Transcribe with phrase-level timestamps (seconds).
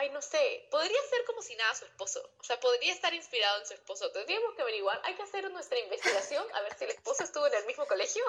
[0.00, 2.20] ay, no sé, podría ser como si nada su esposo.
[2.38, 4.10] O sea, podría estar inspirado en su esposo.
[4.12, 7.54] Tendríamos que averiguar, hay que hacer nuestra investigación a ver si el esposo estuvo en
[7.54, 8.24] el mismo colegio.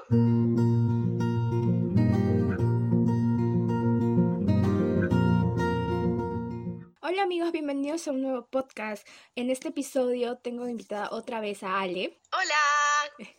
[7.32, 9.08] Amigos, bienvenidos a un nuevo podcast.
[9.38, 12.20] En este episodio tengo invitada otra vez a Ale.
[12.34, 13.30] Hola.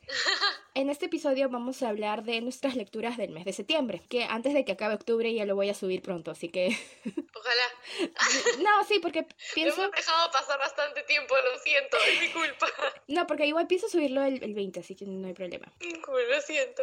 [0.75, 4.55] En este episodio vamos a hablar de nuestras lecturas del mes de septiembre, que antes
[4.55, 6.69] de que acabe octubre ya lo voy a subir pronto, así que...
[7.37, 8.63] Ojalá.
[8.63, 9.83] no, sí, porque pienso...
[9.83, 12.67] Hemos dejado pasar bastante tiempo, lo siento, es mi culpa.
[13.09, 15.71] No, porque igual pienso subirlo el, el 20, así que no hay problema.
[15.81, 16.83] Lo siento.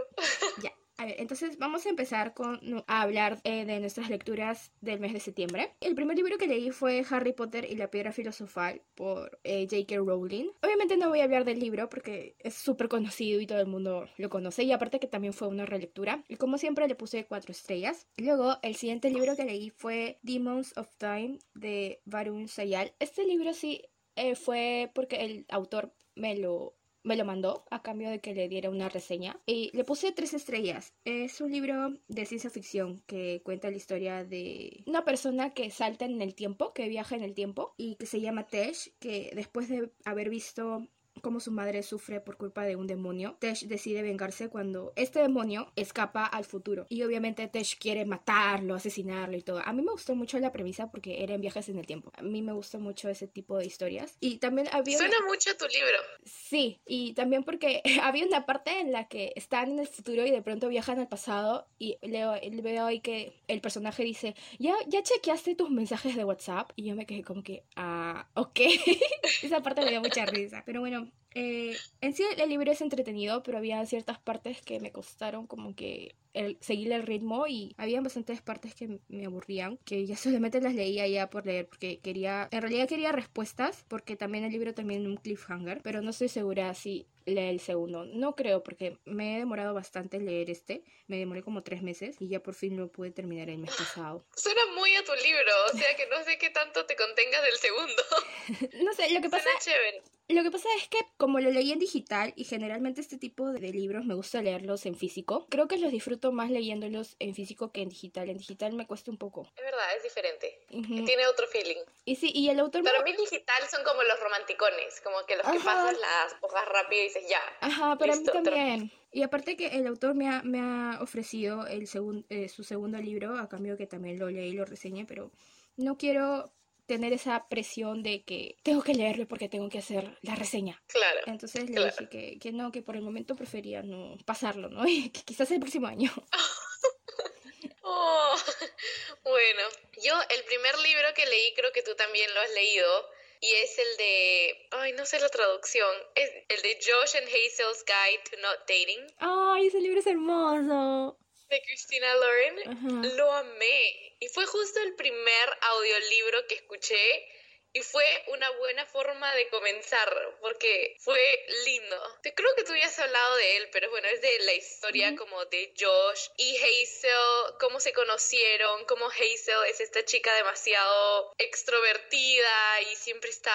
[0.62, 0.72] Ya.
[1.00, 5.14] A ver, entonces vamos a empezar con a hablar eh, de nuestras lecturas del mes
[5.14, 5.74] de septiembre.
[5.80, 9.96] El primer libro que leí fue Harry Potter y la piedra filosofal por eh, J.K.
[9.96, 10.50] Rowling.
[10.62, 14.10] Obviamente no voy a hablar del libro porque es súper conocido y todo el mundo
[14.18, 16.22] lo conoce y aparte que también fue una relectura.
[16.28, 18.06] Y como siempre le puse cuatro estrellas.
[18.18, 22.92] Luego el siguiente libro que leí fue Demons of Time de Varun Sayal.
[23.00, 23.84] Este libro sí
[24.18, 28.50] eh, fue porque el autor me lo me lo mandó a cambio de que le
[28.50, 30.94] diera una reseña y le puse tres estrellas.
[31.06, 36.06] Es un libro de ciencia ficción que cuenta la historia de una persona que salta
[36.06, 39.70] en el tiempo, que viaja en el tiempo y que se llama Tesh, que después
[39.70, 40.88] de haber visto
[41.20, 45.72] cómo su madre sufre por culpa de un demonio, Tesh decide vengarse cuando este demonio
[45.76, 46.86] escapa al futuro.
[46.90, 49.62] Y obviamente Tesh quiere matarlo, asesinarlo y todo.
[49.66, 52.12] A mí me gustó mucho la premisa porque era en viajes en el tiempo.
[52.16, 54.18] A mí me gustó mucho ese tipo de historias.
[54.20, 54.98] Y también había...
[54.98, 55.98] Suena mucho tu libro.
[56.26, 60.32] Sí, y también porque había una parte en la que están en el futuro y
[60.32, 65.04] de pronto viajan al pasado y leo, veo ahí que el personaje dice, ya, ya
[65.04, 68.60] chequeaste tus mensajes de WhatsApp y yo me quedé como que, ah, ok.
[69.44, 70.64] Esa parte me dio mucha risa.
[70.66, 74.92] Pero bueno, eh, en sí el libro es entretenido, pero había ciertas partes que me
[74.92, 80.06] costaron como que el, seguir el ritmo y había bastantes partes que me aburrían, que
[80.06, 84.44] ya solamente las leía ya por leer, porque quería, en realidad quería respuestas, porque también
[84.44, 88.06] el libro también un cliffhanger, pero no estoy segura si lee el segundo.
[88.06, 92.16] No creo, porque me he demorado bastante en leer este, me demoré como tres meses
[92.20, 94.26] y ya por fin lo pude terminar el mes pasado.
[94.36, 97.58] Suena muy a tu libro, o sea que no sé qué tanto te contengas del
[97.58, 98.04] segundo.
[98.84, 99.44] no sé, lo que pasa...
[99.44, 100.19] Suena chévere.
[100.30, 103.72] Lo que pasa es que como lo leí en digital y generalmente este tipo de
[103.72, 107.82] libros me gusta leerlos en físico, creo que los disfruto más leyéndolos en físico que
[107.82, 108.30] en digital.
[108.30, 109.48] En digital me cuesta un poco.
[109.58, 110.60] Es verdad, es diferente.
[110.70, 111.82] Tiene otro feeling.
[112.06, 112.84] Y sí, y el autor...
[112.84, 117.02] Para mí digital son como los romanticones, como que los que pasas las hojas rápido
[117.02, 117.42] y dices ya.
[117.62, 118.92] Ajá, para mí también.
[119.12, 123.00] Y aparte que el autor me ha, me ha ofrecido el segun, eh, su segundo
[123.00, 125.32] libro, a cambio que también lo leí y lo reseñé, pero
[125.76, 126.52] no quiero
[126.90, 130.82] tener esa presión de que tengo que leerlo porque tengo que hacer la reseña.
[130.88, 131.20] Claro.
[131.28, 134.84] Entonces le dije que, que, no, que por el momento prefería no pasarlo, ¿no?
[134.90, 136.12] Y que quizás el próximo año.
[137.84, 138.36] oh,
[139.24, 139.64] bueno,
[140.04, 143.78] yo el primer libro que leí, creo que tú también lo has leído, y es
[143.78, 148.38] el de, ay, no sé la traducción, es el de Josh and Hazel's Guide to
[148.42, 149.06] Not Dating.
[149.20, 151.18] Ay, ese libro es hermoso.
[151.50, 153.16] De Christina Lauren.
[153.18, 154.16] Lo amé.
[154.20, 157.28] Y fue justo el primer audiolibro que escuché
[157.72, 162.20] y fue una buena forma de comenzar porque fue lindo.
[162.24, 165.16] Te creo que tú ya has hablado de él, pero bueno, es de la historia
[165.16, 172.82] como de Josh y Hazel, cómo se conocieron, cómo Hazel es esta chica demasiado extrovertida
[172.92, 173.52] y siempre está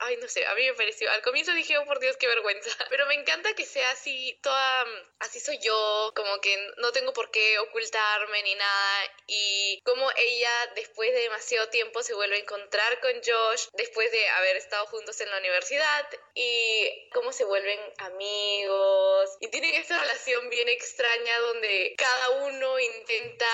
[0.00, 2.70] ay, no sé, a mí me pareció, al comienzo dije, oh, por Dios, qué vergüenza,
[2.90, 4.86] pero me encanta que sea así, toda,
[5.18, 10.72] así soy yo, como que no tengo por qué ocultarme ni nada, y como ella
[10.74, 15.20] después de demasiado tiempo se vuelve a encontrar con Josh, después de haber estado juntos
[15.20, 21.94] en la universidad, y cómo se vuelven amigos, y tienen esta relación bien extraña donde
[21.96, 23.46] cada uno intenta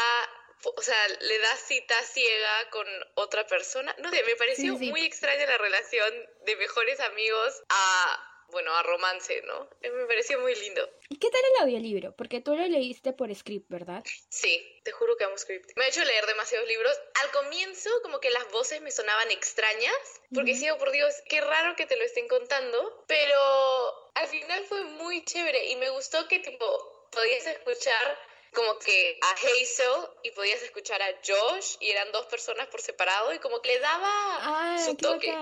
[0.64, 3.94] o sea, le da cita ciega con otra persona.
[3.98, 6.12] No sé, me pareció muy extraña la relación
[6.44, 9.68] de mejores amigos a bueno, a romance, ¿no?
[9.82, 10.88] Eh, me pareció muy lindo.
[11.08, 12.14] ¿Y qué tal el audiolibro?
[12.14, 14.04] Porque tú lo leíste por script, ¿verdad?
[14.28, 15.72] Sí, te juro que amo script.
[15.76, 16.96] Me ha hecho leer demasiados libros.
[17.22, 19.96] Al comienzo, como que las voces me sonaban extrañas,
[20.32, 24.64] porque uh oh, por Dios, qué raro que te lo estén contando, pero al final
[24.66, 28.18] fue muy chévere y me gustó que, tipo, podías escuchar
[28.54, 33.32] como que a Hazel y podías escuchar a Josh y eran dos personas por separado
[33.34, 35.34] y como que le daba ah, su toque.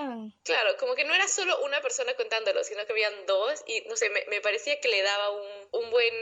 [0.43, 3.97] Claro, como que no era solo una persona contándolo, sino que habían dos y no
[3.97, 6.15] sé, me, parecía que le daba un, un buen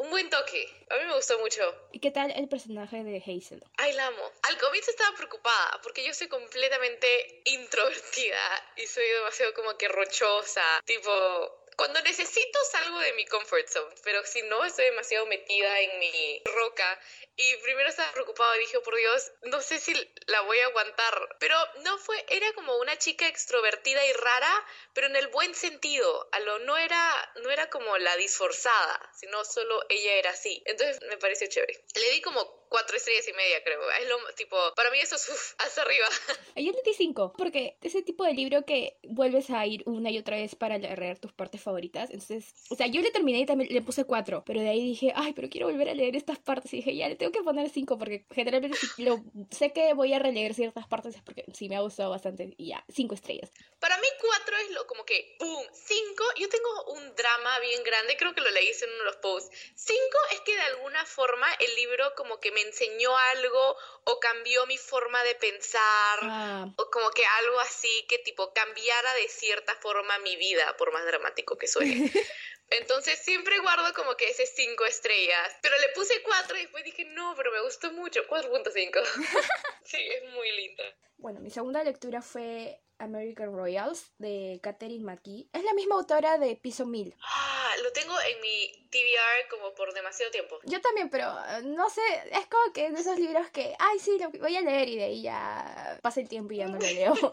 [0.00, 0.66] un buen toque.
[0.88, 1.62] A mí me gustó mucho.
[1.92, 3.62] ¿Y qué tal el personaje de Hazel?
[3.76, 4.32] Ay, la amo.
[4.48, 10.62] Al comienzo estaba preocupada porque yo soy completamente introvertida y soy demasiado como que rochosa.
[10.86, 15.98] Tipo, Cuando necesito salgo de mi comfort zone, pero si no estoy demasiado metida en
[15.98, 17.00] mi roca
[17.36, 19.94] y primero estaba preocupado y dije, oh, por Dios, no sé si
[20.26, 21.36] la voy a aguantar.
[21.38, 26.28] Pero no fue, era como una chica extrovertida y rara, pero en el buen sentido.
[26.32, 30.62] A lo no era, no era como la disforzada, sino solo ella era así.
[30.66, 31.82] Entonces me pareció chévere.
[31.94, 33.80] Le di como cuatro estrellas y media, creo.
[34.00, 36.06] Es lo tipo, para mí eso es uf, hasta arriba.
[36.56, 40.18] Yo le di cinco, porque ese tipo de libro que vuelves a ir una y
[40.18, 42.10] otra vez para leer tus partes favoritas.
[42.10, 45.12] Entonces, o sea, yo le terminé y también le puse cuatro, pero de ahí dije,
[45.14, 46.72] ay, pero quiero volver a leer estas partes.
[46.72, 50.12] Y dije, ya le tengo que poner cinco, porque generalmente si lo, sé que voy
[50.12, 52.54] a releer ciertas partes es porque sí me ha gustado bastante.
[52.56, 53.50] Y ya, cinco estrellas.
[53.80, 55.66] Para mí, cuatro es lo como que, ¡pum!
[55.72, 59.16] Cinco, yo tengo un drama bien grande, creo que lo leí en uno de los
[59.16, 59.50] posts.
[59.74, 64.66] Cinco es que de alguna forma el libro como que me enseñó algo o cambió
[64.66, 69.74] mi forma de pensar Ah, o como que algo así que tipo cambiara de cierta
[69.76, 72.10] forma mi vida, por más dramático que suene.
[72.70, 77.04] Entonces siempre guardo como que ese cinco estrellas, pero le puse cuatro y después dije,
[77.04, 79.02] no, pero me gustó mucho, 4.5.
[79.84, 80.84] sí, es muy linda.
[81.16, 85.48] Bueno, mi segunda lectura fue American Royals de Catherine McKee.
[85.52, 87.14] Es la misma autora de Piso 1000.
[87.22, 90.58] Ah, lo tengo en mi TBR como por demasiado tiempo.
[90.64, 94.18] Yo también, pero eh, no sé, es como que de esos libros que, ay, sí,
[94.18, 96.86] lo voy a leer y de ahí ya pasa el tiempo y ya no lo
[96.86, 97.14] leo.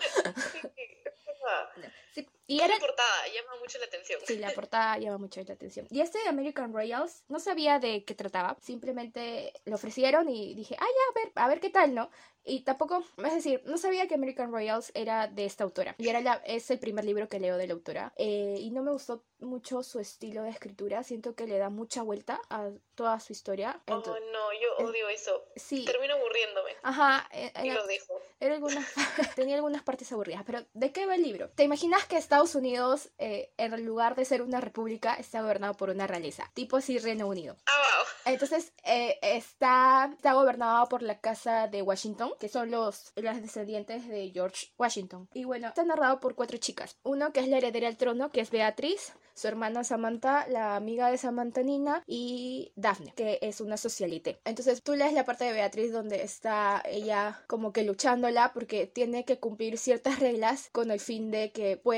[2.24, 2.74] Sí, y era...
[2.75, 4.19] la portada llama mucho la atención.
[4.25, 5.88] Sí, la portada llama mucho la atención.
[5.90, 8.58] Y este de American Royals no sabía de qué trataba.
[8.62, 12.10] Simplemente lo ofrecieron y dije, ah, ya, a ver, a ver qué tal, ¿no?
[12.50, 15.96] Y tampoco, es decir, no sabía que American Royals era de esta autora.
[15.98, 18.14] Y era la, es el primer libro que leo de la autora.
[18.16, 21.04] Eh, y no me gustó mucho su estilo de escritura.
[21.04, 23.81] Siento que le da mucha vuelta a toda su historia.
[23.90, 25.44] Oh, Entonces, no, yo odio eso.
[25.58, 25.84] sí.
[25.84, 28.22] Termino aburriéndome Ajá, eh, y era- lo dejo.
[28.40, 28.86] era algunas,
[29.36, 31.50] tenía algunas partes aburridas, pero ¿de qué va el libro?
[31.50, 35.89] ¿Te imaginas que Estados Unidos, eh, en lugar de ser una república, está gobernado por
[35.89, 36.50] una realeza?
[36.54, 37.56] Tipo así Reino Unido.
[37.65, 37.88] Ah.
[38.27, 44.07] Entonces, eh, está, está gobernado por la casa de Washington, que son los, las descendientes
[44.07, 45.30] de George Washington.
[45.33, 46.98] Y bueno, está narrado por cuatro chicas.
[47.04, 51.09] Uno que es la heredera al trono, que es Beatriz, su hermana Samantha, la amiga
[51.09, 54.39] de Samantha Nina, y Daphne, que es una socialite.
[54.44, 59.24] Entonces, tú lees la parte de Beatriz donde está ella como que luchándola porque tiene
[59.24, 61.96] que cumplir ciertas reglas con el fin de que pueda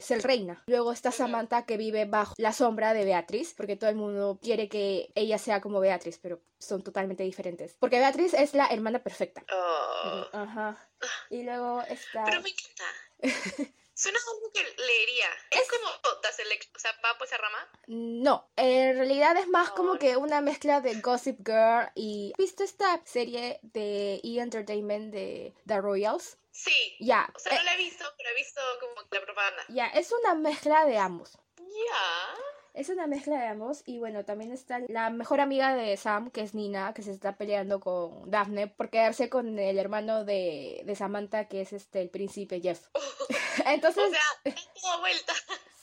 [0.00, 0.62] ser reina.
[0.66, 4.68] Luego está Samantha que vive bajo la sombra de Beatriz, porque todo el mundo quiere
[4.68, 7.76] que ella sea como Beatriz, pero son totalmente diferentes.
[7.78, 9.44] Porque Beatriz es la hermana perfecta.
[9.52, 10.26] Oh.
[10.32, 10.88] Ajá.
[11.30, 12.24] Y luego está...
[12.24, 12.84] Pero me encanta.
[13.98, 15.26] Suena algo que leería.
[15.50, 17.58] Es, como The Select, o sea, va por esa rama.
[17.88, 22.30] No, en realidad es más como que una mezcla de Gossip Girl y...
[22.34, 24.38] ¿Has visto esta serie de E!
[24.38, 26.38] Entertainment de The Royals?
[26.58, 26.96] Sí.
[26.98, 29.62] Ya, O sea, no eh, la he visto, pero he visto como la propaganda.
[29.68, 31.38] ya, es una mezcla de ambos.
[31.56, 32.34] Ya.
[32.74, 36.42] Es una mezcla de ambos y bueno, también está la mejor amiga de Sam, que
[36.42, 40.96] es Nina, que se está peleando con Daphne por quedarse con el hermano de, de
[40.96, 42.86] Samantha, que es este el príncipe Jeff.
[43.66, 44.54] Entonces, O sea, es
[45.00, 45.34] vuelta.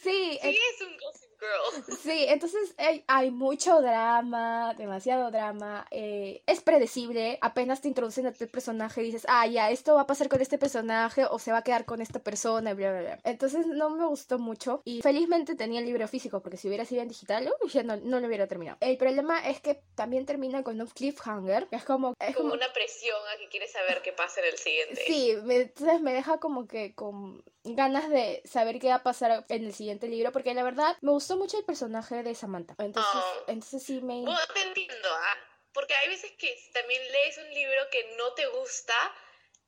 [0.02, 1.98] sí, Sí, es un Gossip Girl.
[1.98, 5.86] Sí, entonces hay, hay mucho drama, demasiado drama.
[5.92, 7.38] eh, es predecible.
[7.42, 10.42] Apenas te introducen a tu personaje y dices, ah, ya, esto va a pasar con
[10.42, 13.20] este personaje o se va a quedar con esta persona, bla, bla, bla.
[13.24, 14.82] Entonces no me gustó mucho.
[14.86, 17.98] Y felizmente tenía el libro físico, porque si hubiera sido en digital, uy, ya no,
[17.98, 18.78] no lo hubiera terminado.
[18.82, 22.14] El problema es que también termina con un cliffhanger, que es como.
[22.20, 25.02] Es Como como una presión a que quieres saber qué pasa en el siguiente.
[25.08, 29.46] Sí, me- entonces me deja como que con ganas de saber qué va a pasar
[29.50, 32.76] en el siguiente libro, porque la verdad me gustó mucho el personaje de Samantha.
[32.80, 33.44] Entonces, Oh.
[33.48, 34.22] entonces sí me...
[34.22, 35.36] Bueno, te entiendo, ¿ah?
[35.74, 38.94] Porque hay veces que también lees un libro que no te gusta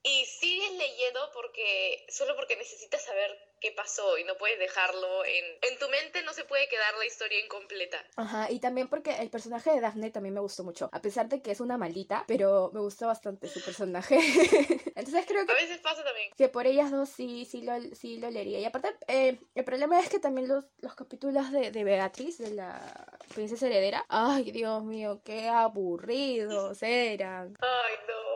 [0.03, 5.43] y sigues leyendo porque solo porque necesitas saber qué pasó y no puedes dejarlo en...
[5.63, 7.97] En tu mente no se puede quedar la historia incompleta.
[8.15, 11.41] Ajá, y también porque el personaje de Daphne también me gustó mucho, a pesar de
[11.41, 14.15] que es una maldita, pero me gustó bastante su personaje.
[14.95, 15.53] entonces creo A que...
[15.53, 16.31] veces pasa también.
[16.37, 18.59] Que por ellas dos sí, sí, lo, sí lo leería.
[18.59, 22.51] Y aparte, eh, el problema es que también los, los capítulos de, de Beatriz, de
[22.51, 27.55] la princesa heredera, ay, Dios mío, qué aburridos eran.
[27.59, 28.26] Ay, no.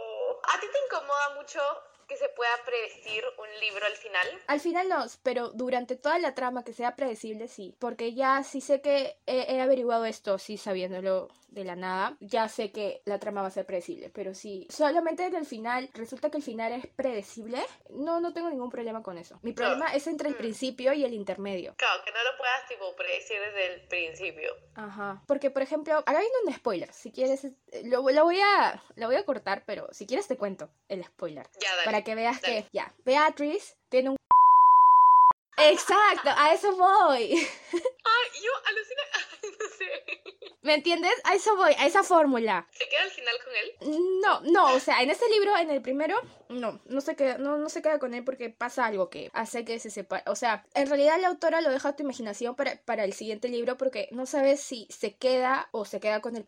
[0.91, 4.27] ¿A ti te incomoda mucho que se pueda predecir un libro al final?
[4.47, 7.73] Al final no, pero durante toda la trama que sea predecible, sí.
[7.79, 12.17] Porque ya sí sé que he, he averiguado esto, sí, sabiéndolo de la nada.
[12.19, 14.09] Ya sé que la trama va a ser predecible.
[14.09, 17.59] Pero sí, solamente en el final, resulta que el final es predecible.
[17.89, 19.39] No, no tengo ningún problema con eso.
[19.41, 20.37] Mi problema es entre el Mm.
[20.37, 21.75] principio y el intermedio.
[21.77, 24.53] Claro, que no lo puedas tipo predecir desde el principio.
[24.75, 25.21] Ajá.
[25.27, 26.91] Porque, por ejemplo, acá viene un spoiler.
[26.93, 27.53] Si quieres, eh,
[27.85, 31.47] lo, lo voy a, lo voy a cortar, pero si quieres te cuento el spoiler.
[31.59, 31.85] Ya, dale.
[31.85, 32.63] Para que veas dale.
[32.63, 34.17] que, ya, Beatriz tiene un...
[35.57, 37.31] Exacto, a eso voy.
[37.73, 39.03] Ay, yo alucina,
[39.59, 40.21] no sé.
[40.63, 41.13] ¿Me entiendes?
[41.23, 42.67] A eso voy, a esa fórmula.
[42.71, 44.19] ¿Se queda al final con él?
[44.21, 46.15] No, no, o sea, en este libro, en el primero,
[46.49, 49.65] no, no se queda, no, no se queda con él porque pasa algo que hace
[49.65, 50.23] que se separe.
[50.27, 53.49] O sea, en realidad la autora lo deja a tu imaginación para, para el siguiente
[53.49, 56.47] libro porque no sabes si se queda o se queda con el...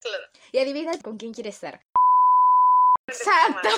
[0.00, 0.24] Claro.
[0.52, 1.82] Y adivina con quién quiere estar.
[3.06, 3.68] Exacto.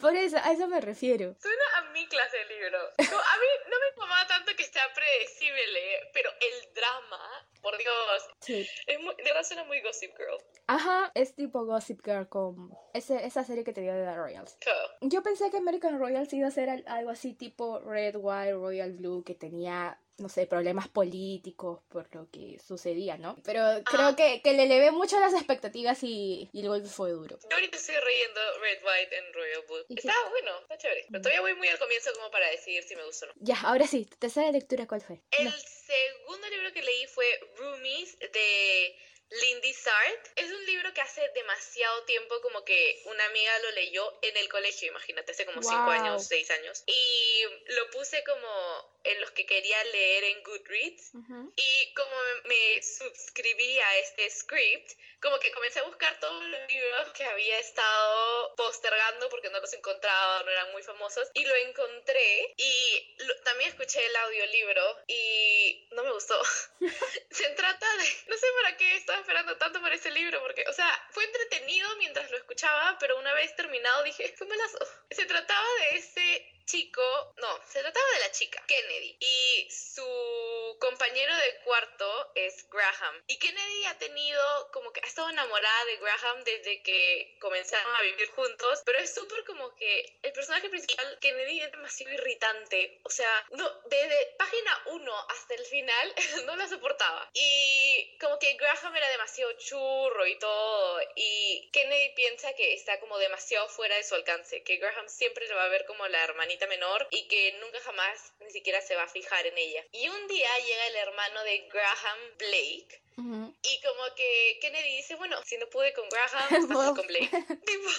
[0.00, 1.34] Por eso, a eso me refiero.
[1.40, 2.78] Suena a mi clase de libro.
[2.98, 5.80] No, a mí no me incomoda tanto que sea predecible,
[6.12, 8.68] pero el drama, por Dios, Sí.
[8.86, 10.38] es muy, de verdad suena muy Gossip Girl.
[10.68, 14.56] Ajá, es tipo Gossip Girl con ese, esa serie que te dio de The Royals.
[15.00, 18.92] Yo pensé que American Royals iba a ser al- algo así tipo Red, White, Royal
[18.92, 23.36] Blue, que tenía, no sé, problemas políticos por lo que sucedía, ¿no?
[23.44, 27.38] Pero creo que, que le elevé mucho las expectativas y, y el golpe fue duro.
[27.48, 29.84] Yo ahorita estoy leyendo Red, White and Royal Blue.
[29.88, 31.06] Está bueno, está chévere.
[31.08, 33.34] Pero todavía voy muy al comienzo como para decidir si me gusta o no.
[33.40, 35.20] Ya, ahora sí, tu tercera lectura, ¿cuál fue?
[35.38, 35.52] El No.
[35.52, 37.24] segundo libro que leí fue
[37.56, 38.96] Roomies de
[39.30, 40.28] Lindy Sart.
[40.36, 44.48] Es un libro que hace demasiado tiempo como que una amiga lo leyó en el
[44.48, 45.90] colegio, imagínate, hace como cinco Wow.
[45.90, 46.82] años, seis años.
[46.86, 51.10] Y lo puse como en los que quería leer en Goodreads.
[51.14, 51.52] Ujú.
[51.56, 57.12] Y como me, suscribí a este script, como que comencé a buscar todos los libros
[57.12, 62.52] que había estado postergando porque no los encontraba, no eran muy famosos, y lo encontré
[62.56, 66.40] y lo- también escuché el audiolibro y no me gustó.
[67.30, 70.90] Se trata de, no sé para qué esperando tanto por este libro, porque, o sea,
[71.10, 74.78] fue entretenido mientras lo escuchaba, pero una vez terminado dije, fue malazo.
[75.10, 77.02] Se trataba de este chico,
[77.38, 83.24] no, se trataba de la chica, Kennedy, y su compañero de cuarto es Graham.
[83.26, 88.02] Y Kennedy ha tenido, como que ha estado enamorada de Graham desde que comenzaron a
[88.02, 93.00] vivir juntos, pero es súper como que el personaje principal, Kennedy, es demasiado irritante.
[93.02, 96.14] O sea, no, desde página 1 hasta el final
[96.46, 97.30] no la soportaba.
[97.32, 103.16] Y como que Graham era demasiado churro y todo, y Kennedy piensa que está como
[103.16, 106.57] demasiado fuera de su alcance, que Graham siempre lo va a ver como la hermanita
[106.66, 109.84] menor y que nunca jamás ni siquiera se va a fijar en ella.
[109.92, 113.52] Y un día llega el hermano de Graham, Blake, Ujú.
[113.62, 117.30] y como que Kennedy dice, bueno, si no pude con Graham, pues con Blake.
[117.66, 117.90] Tipo,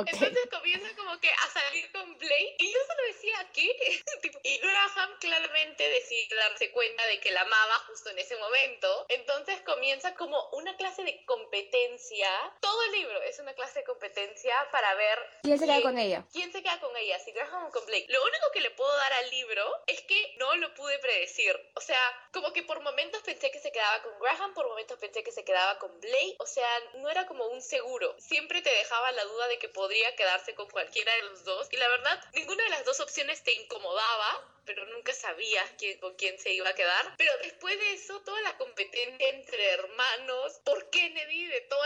[0.00, 0.08] Ok.
[0.12, 4.02] entonces comienza como que a salir con Blake y yo solo decía, ¿qué?
[4.22, 9.06] Tipo, y Graham claramente decide darse cuenta de que la amaba justo en ese momento.
[9.10, 12.30] Entonces comienza como una clase de competencia.
[12.60, 16.24] Todo el libro es una clase de competencia para ver ¿Quién se queda con ella?
[16.32, 17.18] ¿Quién se queda con ella?
[17.18, 18.06] Si Graham o con Blake.
[18.08, 21.54] Lo único que le puedo dar al libro es que no lo pude predecir.
[21.74, 22.00] O sea,
[22.32, 25.44] como que por momentos pensé que se quedaba con Graham, por momentos pensé que se
[25.44, 26.36] quedaba con Blake.
[26.38, 28.14] O sea, no era como un seguro.
[28.18, 31.68] Siempre te dejaba la duda de que podría quedarse con cualquiera de los dos.
[31.70, 34.50] Y la verdad, ninguna de las dos opciones te incomodaba.
[34.66, 37.14] Pero nunca sabías quién, con quién se iba a quedar.
[37.18, 41.83] Pero después de eso, toda la competencia entre hermanos por Kennedy de todas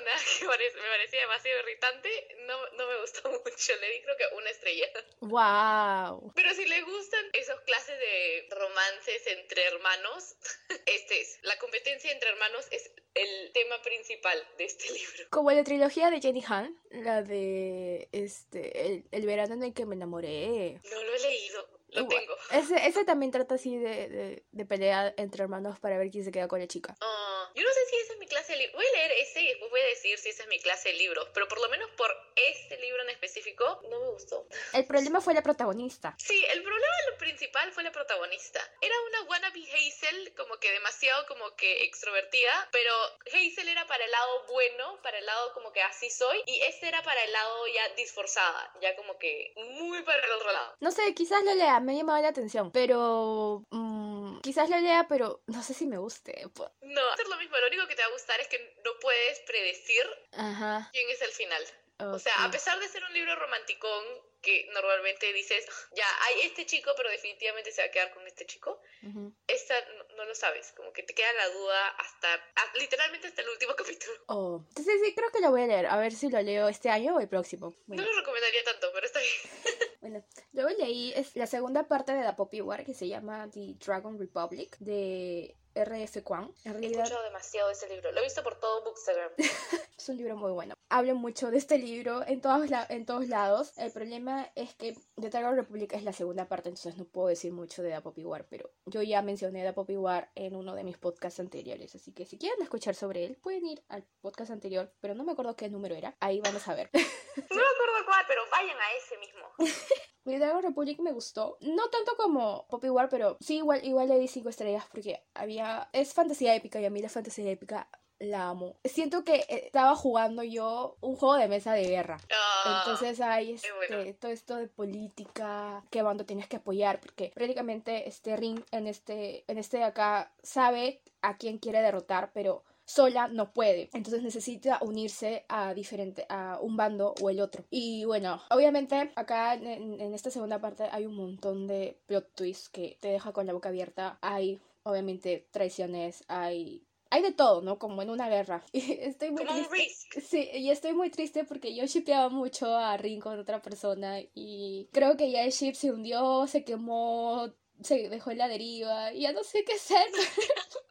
[0.00, 3.76] las personas que me parecía demasiado irritante, no, no me gustó mucho.
[3.80, 4.86] Le di creo que una estrella.
[5.20, 6.32] Wow.
[6.34, 10.36] Pero si le gustan esas clases de romances entre hermanos,
[10.86, 11.38] este es.
[11.42, 15.24] La competencia entre hermanos es el tema principal de este libro.
[15.30, 19.84] Como la trilogía de Jenny Han, la de este el, el verano en el que
[19.84, 20.80] me enamoré.
[20.90, 22.36] No lo he leído, lo tengo.
[22.52, 26.32] Ese, ese también trata así de, de, de pelea entre hermanos para ver quién se
[26.32, 26.96] queda con la chica.
[27.00, 28.76] Ah, yo no sé si esa es mi clase de libro.
[28.76, 30.96] Voy a leer ese y después voy a decir si esa es mi clase de
[30.96, 31.28] libros.
[31.32, 34.46] Pero por lo menos por este libro en específico, no me gustó.
[34.72, 36.14] El problema fue la protagonista.
[36.18, 38.60] Sí, el problema lo principal fue la protagonista.
[38.80, 42.92] Era una wannabe Hazel, como que demasiado como que extrovertida, pero
[43.26, 46.88] Hazel era para el lado bueno, para el lado como que así soy, y este
[46.88, 50.76] era para el lado ya disforzada, ya como que muy para el otro lado.
[50.80, 52.70] No sé, quizás lo lea, me ha llamado la atención.
[52.70, 53.64] Pero.
[53.70, 56.46] mm, quizás lo lea, pero no sé si me guste.
[56.54, 56.70] pues.
[56.82, 59.40] No, ser lo mismo, lo único que te va a gustar es que no puedes
[59.40, 60.88] predecir Ajá.
[60.92, 61.62] quién es el final.
[62.10, 64.04] O sea, a pesar de ser un libro romanticón
[64.40, 68.44] que normalmente dices, ya hay este chico, pero definitivamente se va a quedar con este
[68.44, 69.32] chico, Ujú.
[69.46, 73.42] esta no, no lo sabes, como que te queda la duda hasta, a- literalmente hasta
[73.42, 74.12] el último capítulo.
[74.26, 74.64] Oh.
[74.70, 75.86] Entonces sí, creo que lo voy a leer.
[75.86, 77.72] A ver si lo leo este año o el próximo.
[77.86, 78.02] Bueno.
[78.02, 79.32] No lo recomendaría tanto, pero está bien.
[80.02, 84.18] Bueno, luego leí la segunda parte de la Poppy War que se llama The Dragon
[84.18, 86.22] Republic de R.F.
[86.22, 86.44] Kwan.
[86.64, 89.30] En He realidad escuchado demasiado de ese libro, lo he visto por todo Bookstagram.
[89.98, 90.74] es un libro muy bueno.
[90.90, 93.72] Hablo mucho de este libro en todos, la- en todos lados.
[93.78, 97.52] El problema es que The Dragon Republic es la segunda parte, entonces no puedo decir
[97.52, 100.84] mucho de The Poppy War, pero yo ya mencioné The Poppy War en uno de
[100.84, 104.92] mis podcasts anteriores, así que si quieren escuchar sobre él, pueden ir al podcast anterior,
[105.00, 106.14] pero no me acuerdo qué número era.
[106.20, 106.90] Ahí vamos a ver.
[107.34, 109.40] No me acuerdo cuál, pero vayan a ese mismo.
[110.24, 111.56] Mi Dragon Republic me gustó.
[111.62, 115.61] No tanto como Poppy War, pero sí, igual, igual le di 5 estrellas porque había.
[115.92, 117.88] Es fantasía épica y a mí la fantasía épica
[118.18, 118.76] la amo.
[118.84, 122.18] Siento que estaba jugando yo un juego de mesa de guerra.
[122.32, 123.96] Ah, Entonces hay qué bueno.
[123.98, 128.86] este, todo esto de política, qué bando tienes que apoyar, porque prácticamente este ring en
[128.86, 133.90] este, en este de acá sabe a quién quiere derrotar, pero sola no puede.
[133.92, 137.64] Entonces necesita unirse a diferente, a un bando o el otro.
[137.70, 142.34] Y bueno, obviamente acá en, en- en esta segunda parte hay un montón de plot
[142.34, 144.18] twists que te deja con la boca abierta.
[144.20, 147.78] Hay obviamente traiciones, hay hay de todo, ¿no?
[147.78, 148.64] Como en una guerra.
[148.72, 149.76] Y estoy muy como un triste.
[149.76, 150.20] risk.
[150.20, 154.88] Sí, y estoy muy triste porque yo shipeaba mucho a Rin con otra persona y
[154.92, 159.22] creo que ya el ship se hundió, se quemó, se dejó en la deriva y
[159.22, 160.06] ya no sé qué hacer.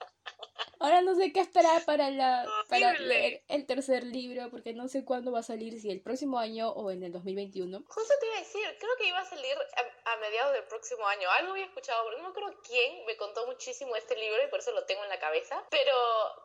[0.81, 5.05] Ahora no sé qué esperar para la para leer el tercer libro porque no sé
[5.05, 7.83] cuándo va a salir, si el próximo año o en el 2021.
[7.87, 11.05] Justo te iba a decir, creo que iba a salir a, a mediados del próximo
[11.07, 11.29] año.
[11.37, 14.71] Algo había escuchado, pero no acuerdo quién me contó muchísimo este libro y por eso
[14.71, 15.63] lo tengo en la cabeza.
[15.69, 15.93] Pero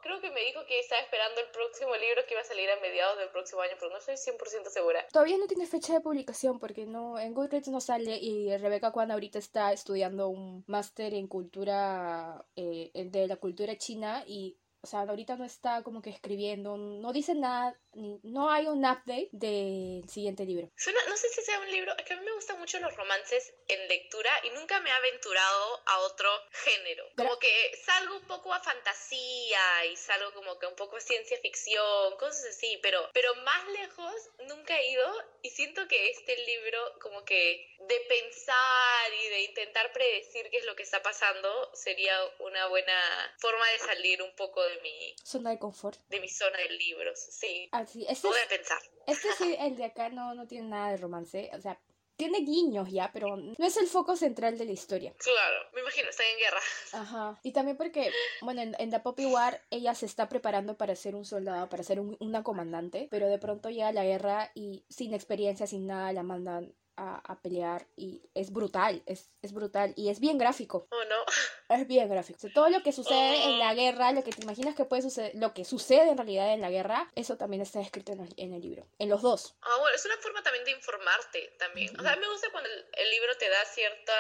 [0.03, 2.81] creo que me dijo que estaba esperando el próximo libro que iba a salir a
[2.81, 5.07] mediados del próximo año, pero no estoy 100% segura.
[5.13, 9.11] Todavía no tiene fecha de publicación porque no en Goodreads no sale y Rebeca Kwan
[9.11, 15.01] ahorita está estudiando un máster en cultura eh, de la cultura china y o sea,
[15.01, 20.09] ahorita no está como que escribiendo, no dice nada, ni, no hay un update del
[20.09, 20.71] siguiente libro.
[20.77, 22.95] Suena, no sé si sea un libro, es que a mí me gustan mucho los
[22.95, 27.05] romances en lectura y nunca me he aventurado a otro género.
[27.17, 31.37] Como que salgo un poco a fantasía y salgo como que un poco a ciencia
[31.41, 34.15] ficción, cosas así, pero, pero más lejos
[34.47, 39.93] nunca he ido y siento que este libro como que de pensar y de intentar
[39.93, 44.63] predecir qué es lo que está pasando sería una buena forma de salir un poco
[44.63, 45.99] de mi, Zona de confort.
[46.09, 47.69] de mi zona de libros, sí.
[47.73, 48.79] Así, este, O es- pensar.
[49.07, 51.81] este sí, el de acá no, no tiene nada de romance, o sea,
[52.17, 55.13] tiene guiños ya, pero no es el foco central de la historia.
[55.19, 56.61] Claro, me imagino, están en guerra.
[56.93, 57.39] Ajá.
[57.43, 61.15] Y también porque, bueno, en, en The Poppy War ella se está preparando para ser
[61.15, 65.13] un soldado, para ser un- una comandante, pero de pronto llega la guerra y sin
[65.13, 70.09] experiencia, sin nada, la mandan a, a pelear y es brutal, es, es brutal y
[70.09, 71.25] es bien gráfico, ¿O no?
[71.69, 72.39] es bien gráfico.
[72.39, 75.03] O sea, todo lo que sucede en la guerra, lo que te imaginas que puede
[75.03, 78.35] suceder, lo que sucede en realidad en la guerra, eso también está escrito en el,
[78.37, 79.57] en el libro, en los dos.
[79.63, 81.99] Ah, bueno, es una forma también de informarte también.
[81.99, 84.13] O sea, a mí me gusta cuando el, el libro te da cierta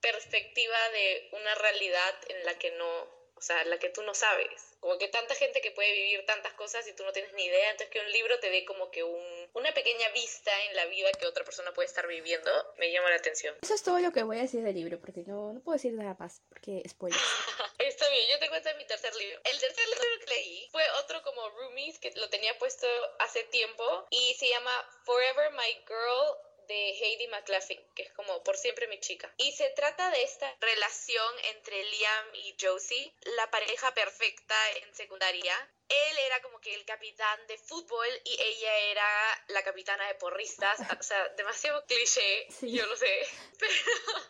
[0.00, 4.76] perspectiva de una realidad en la que no, o sea, la que tú no sabes.
[4.80, 7.70] Como que tanta gente que puede vivir tantas cosas y tú no tienes ni idea,
[7.70, 11.10] entonces que un libro te dé como que un, una pequeña vista en la vida
[11.12, 13.54] que otra persona puede estar viviendo, me llama la atención.
[13.62, 15.92] Eso es todo lo que voy a decir del libro, porque no, no puedo decir
[15.92, 17.22] nada más, porque spoilers.
[17.78, 19.40] Está bien, yo te cuento mi tercer libro.
[19.44, 22.86] El tercer libro que leí fue otro como Roomies, que lo tenía puesto
[23.18, 24.72] hace tiempo, y se llama
[25.04, 29.32] Forever My Girl de Heidi McLaughlin, que es como por siempre mi chica.
[29.38, 35.54] Y se trata de esta relación entre Liam y Josie, la pareja perfecta en secundaria.
[35.88, 40.78] Él era como que el capitán de fútbol y ella era la capitana de porristas.
[41.00, 42.72] O sea, demasiado cliché, Sí.
[42.72, 43.26] yo lo sé.
[43.58, 43.72] Pero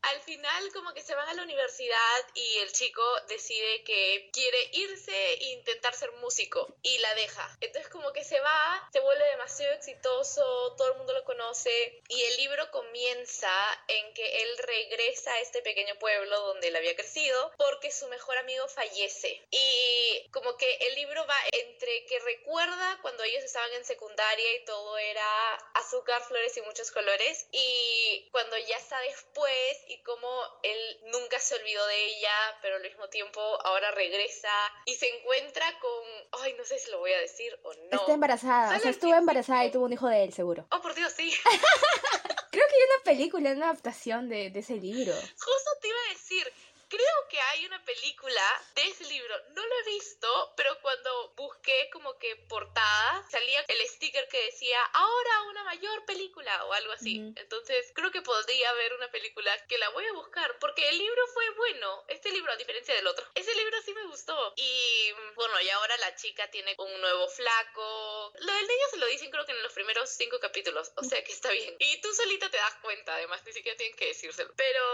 [0.02, 4.68] al final como que se van a la universidad y el chico decide que quiere
[4.72, 7.56] irse e intentar ser músico y la deja.
[7.60, 12.22] Entonces como que se va, se vuelve demasiado exitoso, todo el mundo lo conoce y
[12.22, 13.50] el libro comienza
[13.88, 18.36] en que él regresa a este pequeño pueblo donde él había crecido porque su mejor
[18.38, 19.42] amigo fallece.
[19.50, 24.64] Y como que el libro va entre que recuerda cuando ellos estaban en secundaria y
[24.64, 30.28] todo era azúcar, flores y muchos colores y cuando ya está después y como
[30.62, 34.48] él nunca se olvidó de ella, pero al mismo tiempo ahora regresa
[34.86, 38.00] y se encuentra con, ay, no sé si lo voy a decir o no.
[38.00, 40.66] Está embarazada, o sea, estuvo embarazada y tuvo un hijo de él, seguro.
[40.70, 41.32] Oh, por Dios, sí.
[42.50, 45.12] Creo que hay una película, una adaptación de, de ese libro.
[45.12, 46.52] Justo te iba a decir,
[46.96, 48.42] creo que hay una película
[48.74, 49.34] de ese libro.
[49.50, 54.82] No lo he visto, pero cuando busqué como que portada, salía el sticker que decía,
[54.92, 57.16] ahora una mayor película o algo así.
[57.36, 61.26] Entonces, creo que podría haber una película que la voy a buscar, porque el libro
[61.28, 62.04] fue bueno.
[62.08, 63.26] Este libro, a diferencia del otro.
[63.34, 64.52] Ese libro sí me gustó.
[64.56, 68.32] Y bueno, y ahora la chica tiene un nuevo flaco.
[68.38, 71.22] Lo del niño se lo dicen creo que en los primeros cinco capítulos, o sea
[71.24, 71.76] que está bien.
[71.78, 74.52] Y tú solita te das cuenta, además, ni siquiera tienen que decírselo.
[74.56, 74.84] Pero,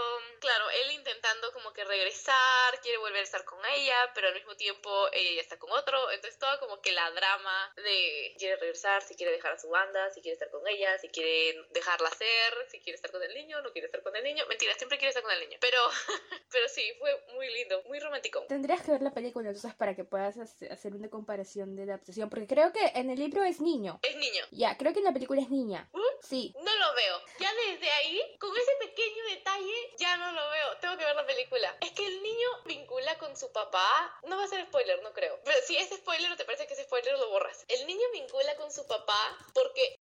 [0.41, 4.57] claro, él intentando como que regresar, quiere volver a estar con ella, pero al mismo
[4.57, 6.11] tiempo ella ya está con otro.
[6.11, 10.11] Entonces, todo como que la drama de quiere regresar, si quiere dejar a su banda,
[10.11, 13.61] si quiere estar con ella, si quiere dejarla hacer, si quiere estar con el niño,
[13.63, 14.45] no quiere estar con el niño.
[14.49, 15.59] Mentira, siempre quiere estar con el niño.
[15.61, 15.79] Pero,
[16.51, 18.45] pero sí, fue muy lindo, muy romántico.
[18.49, 22.31] Tendrías que ver la película entonces para que puedas hace- hacer una comparación de adaptación,
[22.31, 23.99] porque creo que en el libro es niño.
[24.03, 24.45] Es niño.
[24.53, 25.89] Ya, creo que en la película es niña.
[25.93, 26.55] Uh, Sí.
[26.63, 27.21] No lo veo.
[27.39, 30.77] Ya desde ahí, con ese pequeño detalle, ya no lo veo.
[30.79, 31.70] Tengo que ver la película.
[31.81, 34.21] Es que el niño vincula con su papá.
[34.25, 35.39] No va a ser spoiler, no creo.
[35.45, 37.65] Pero si es spoiler o te parece que es spoiler, lo borras.
[37.69, 39.97] El niño vincula con su papá porque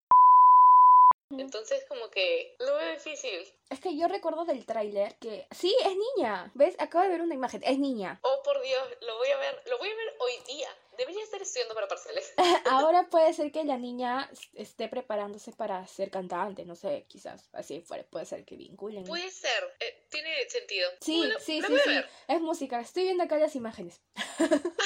[1.32, 3.54] entonces como que lo veo difícil.
[3.70, 6.52] Es que yo recuerdo del tráiler que sí, es niña.
[6.56, 6.76] ¿Ves?
[6.80, 8.20] Acabo de ver una imagen, es niña.
[8.24, 10.70] Oh, por Dios, lo voy a ver, lo voy a ver hoy día.
[11.00, 12.34] Debería estar estudiando para parciales.
[12.70, 17.80] Ahora puede ser que la niña esté preparándose para ser cantante, no sé, quizás así
[17.80, 19.06] fuera, puede ser que vinculen.
[19.06, 20.92] Puede ser, eh, tiene sentido.
[21.00, 22.02] Sí, Bueno, sí, sí, sí.
[22.28, 24.02] Es música, estoy viendo acá las imágenes.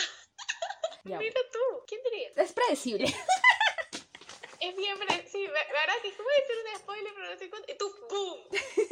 [1.06, 1.20] Ya.
[1.20, 2.30] Mira tú, ¿quién diría?
[2.38, 3.14] Es predecible.
[4.62, 4.98] Es bien,
[5.30, 7.70] sí, la verdad que voy a decir un spoiler, pero no sé cuánto.
[7.70, 8.40] Y tú, ¡boom!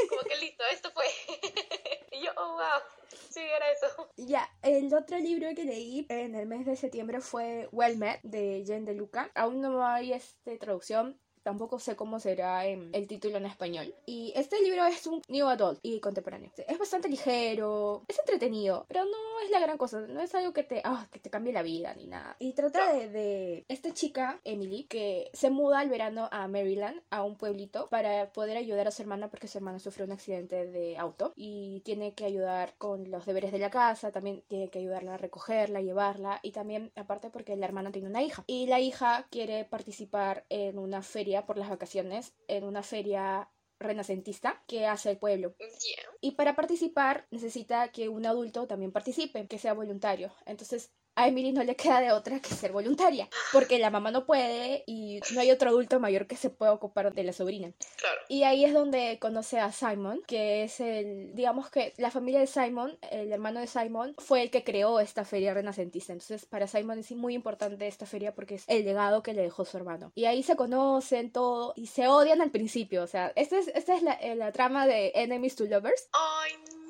[0.09, 1.05] Como que listo, esto fue.
[2.11, 3.00] y yo, oh, wow.
[3.31, 4.11] Sí, era eso.
[4.17, 8.63] Ya, el otro libro que leí en el mes de septiembre fue Well Met de
[8.67, 9.31] Jen de Luca.
[9.35, 11.17] Aún no hay este, traducción.
[11.43, 13.93] Tampoco sé cómo será en el título en español.
[14.05, 16.51] Y este libro es un new adult y contemporáneo.
[16.67, 20.01] Es bastante ligero, es entretenido, pero no es la gran cosa.
[20.01, 22.35] No es algo que te, ah, que te cambie la vida ni nada.
[22.39, 27.23] Y trata de, de esta chica, Emily, que se muda al verano a Maryland, a
[27.23, 30.97] un pueblito, para poder ayudar a su hermana porque su hermana sufrió un accidente de
[30.97, 35.15] auto y tiene que ayudar con los deberes de la casa, también tiene que ayudarla
[35.15, 39.27] a recogerla, llevarla y también aparte porque la hermana tiene una hija y la hija
[39.29, 45.17] quiere participar en una feria por las vacaciones, en una feria renacentista que hace el
[45.17, 45.55] pueblo.
[45.57, 46.05] Yeah.
[46.21, 50.33] Y para participar necesita que un adulto también participe, que sea voluntario.
[50.45, 54.25] Entonces a Emily no le queda de otra que ser voluntaria, porque la mamá no
[54.25, 57.71] puede y no hay otro adulto mayor que se pueda ocupar de la sobrina.
[57.97, 58.21] Claro.
[58.29, 62.47] Y ahí es donde conoce a Simon, que es el, digamos que la familia de
[62.47, 66.13] Simon, el hermano de Simon, fue el que creó esta feria renacentista.
[66.13, 69.65] Entonces para Simon es muy importante esta feria porque es el legado que le dejó
[69.65, 70.11] su hermano.
[70.15, 73.03] Y ahí se conocen todo y se odian al principio.
[73.03, 76.09] O sea, esta es, esta es la, eh, la trama de Enemies to Lovers.
[76.13, 76.80] Ay, no,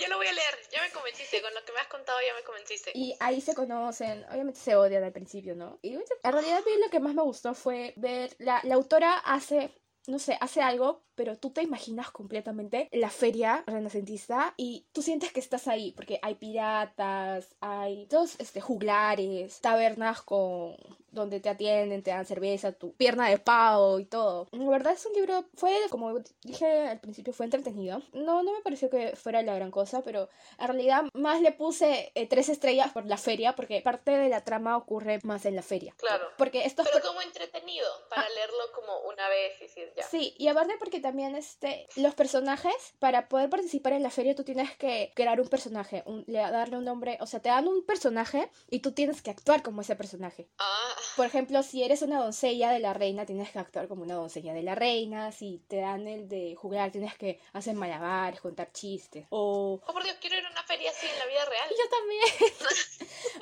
[0.00, 0.54] ya lo voy a leer.
[0.72, 1.42] Ya me convenciste.
[1.42, 2.92] Con lo que me has contado ya me convenciste.
[2.94, 5.78] Y ahí se conocen, obviamente se odian al principio, ¿no?
[5.82, 9.18] Y en realidad a mí lo que más me gustó fue ver, la, la autora
[9.18, 9.70] hace,
[10.06, 15.32] no sé, hace algo, pero tú te imaginas completamente la feria renacentista y tú sientes
[15.32, 20.76] que estás ahí, porque hay piratas, hay todos este, juglares, tabernas con
[21.12, 24.46] donde te atienden, te dan cerveza, tu pierna de pavo y todo.
[24.52, 28.02] La verdad es un libro, fue, como dije al principio, fue entretenido.
[28.12, 32.12] No, no me pareció que fuera la gran cosa, pero en realidad más le puse
[32.14, 35.62] eh, tres estrellas por la feria, porque parte de la trama ocurre más en la
[35.62, 35.94] feria.
[35.98, 36.28] Claro.
[36.38, 36.88] Porque estos...
[36.90, 40.02] Pero como entretenido, para leerlo como una vez y decir ya.
[40.04, 44.44] Sí, y aparte porque también este, los personajes, para poder participar en la feria, tú
[44.44, 47.84] tienes que crear un personaje, un- le- darle un nombre, o sea, te dan un
[47.84, 50.48] personaje y tú tienes que actuar como ese personaje.
[50.58, 54.14] Ah, Por ejemplo, si eres una doncella de la reina, tienes que actuar como una
[54.14, 55.32] doncella de la reina.
[55.32, 59.26] Si te dan el de jugar, tienes que hacer malabares, contar chistes.
[59.30, 61.68] O oh por Dios, quiero ir a una feria así en la vida real.
[61.70, 62.24] yo también.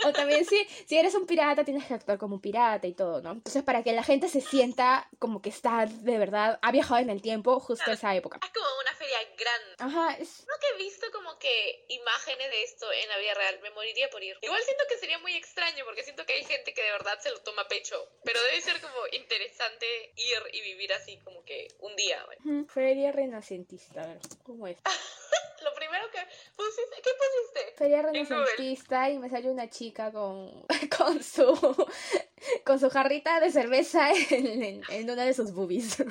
[0.06, 3.20] o también si, si eres un pirata, tienes que actuar como un pirata y todo,
[3.22, 3.32] ¿no?
[3.32, 7.10] Entonces, para que la gente se sienta como que está de verdad, ha viajado en
[7.10, 8.40] el tiempo justo a esa época.
[8.42, 9.74] Es como una feria grande.
[9.78, 10.46] Ajá, es...
[10.48, 14.10] No que he visto como que imágenes de esto en la vida real, me moriría
[14.10, 14.36] por ir.
[14.42, 17.30] Igual siento que sería muy extraño porque siento que hay gente que de verdad se
[17.30, 21.68] lo toma a pecho, pero debe ser como interesante ir y vivir así como que
[21.78, 22.24] un día.
[22.26, 22.66] bueno.
[22.68, 24.78] Feria renacentista, a ver, ¿cómo es?
[25.62, 26.18] Lo primero que
[26.54, 27.74] pusiste, ¿qué pusiste?
[27.76, 31.88] Feria renacentista y me salió una chica con, con su
[32.64, 35.98] con su jarrita de cerveza en, en, en una de sus boobies.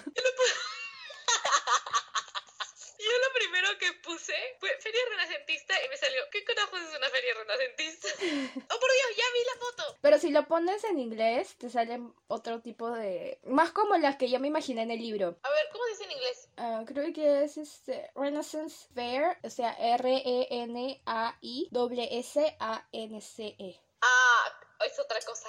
[2.99, 7.07] Yo lo primero que puse fue feria renacentista y me salió, ¿qué carajos es una
[7.09, 8.07] feria renacentista?
[8.55, 9.97] Oh por Dios, ya vi la foto.
[10.01, 13.39] Pero si lo pones en inglés, te salen otro tipo de...
[13.45, 15.37] Más como las que yo me imaginé en el libro.
[15.43, 15.56] A ver,
[16.57, 21.01] Ah, creo que es este Renaissance Fair, o sea, E R-E-N-A-I-S-S-A-N-C-E.
[24.01, 25.47] Ah, es otra cosa.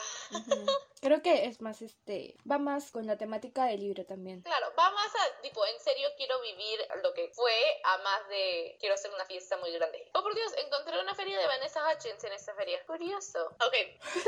[1.01, 4.43] Creo que es más este, va más con la temática del libro también.
[4.43, 8.77] Claro, va más a, tipo, en serio quiero vivir lo que fue, a más de
[8.81, 10.11] quiero hacer una fiesta muy grande.
[10.15, 12.85] Oh, por Dios, encontré una feria de Vanessa Hutchins en esta feria.
[12.87, 13.47] Curioso.
[13.65, 13.75] Ok,